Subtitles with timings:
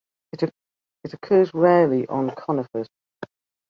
[0.31, 2.87] It occurs rarely on conifers.